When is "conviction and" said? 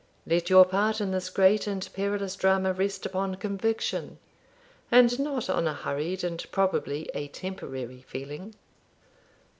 3.35-5.19